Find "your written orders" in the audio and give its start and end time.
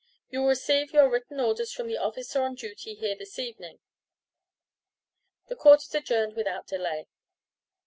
0.93-1.71